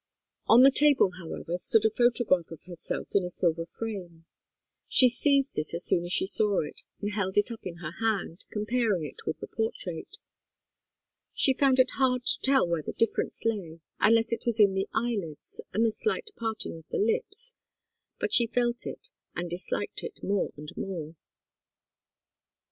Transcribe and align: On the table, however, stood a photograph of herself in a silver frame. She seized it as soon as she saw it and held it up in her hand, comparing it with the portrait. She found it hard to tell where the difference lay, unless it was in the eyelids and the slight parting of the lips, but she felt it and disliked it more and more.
On 0.47 0.63
the 0.63 0.71
table, 0.71 1.11
however, 1.19 1.59
stood 1.59 1.85
a 1.85 1.91
photograph 1.91 2.49
of 2.49 2.63
herself 2.63 3.09
in 3.13 3.23
a 3.23 3.29
silver 3.29 3.67
frame. 3.67 4.25
She 4.87 5.07
seized 5.07 5.59
it 5.59 5.75
as 5.75 5.85
soon 5.85 6.05
as 6.05 6.11
she 6.11 6.25
saw 6.25 6.61
it 6.61 6.81
and 6.99 7.11
held 7.13 7.37
it 7.37 7.51
up 7.51 7.67
in 7.67 7.75
her 7.85 7.91
hand, 7.99 8.43
comparing 8.49 9.05
it 9.05 9.27
with 9.27 9.39
the 9.39 9.47
portrait. 9.47 10.07
She 11.33 11.53
found 11.53 11.77
it 11.77 11.91
hard 11.99 12.23
to 12.23 12.39
tell 12.41 12.67
where 12.67 12.81
the 12.81 12.93
difference 12.93 13.45
lay, 13.45 13.79
unless 13.99 14.31
it 14.31 14.41
was 14.43 14.59
in 14.59 14.73
the 14.73 14.89
eyelids 14.91 15.61
and 15.71 15.85
the 15.85 15.91
slight 15.91 16.31
parting 16.35 16.79
of 16.79 16.85
the 16.89 16.97
lips, 16.97 17.53
but 18.19 18.33
she 18.33 18.47
felt 18.47 18.87
it 18.87 19.09
and 19.35 19.51
disliked 19.51 20.01
it 20.03 20.23
more 20.23 20.51
and 20.57 20.75
more. 20.75 21.13